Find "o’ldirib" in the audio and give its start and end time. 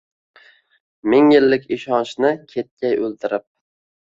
3.05-3.47